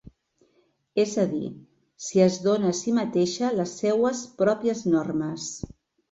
És 1.01 1.11
a 1.23 1.25
dir, 1.33 1.49
si 2.05 2.23
es 2.23 2.37
dona 2.45 2.71
a 2.71 2.77
si 2.79 2.93
mateixa 2.95 3.49
les 3.59 3.75
seues 3.83 4.23
pròpies 4.39 4.81
normes. 4.95 5.45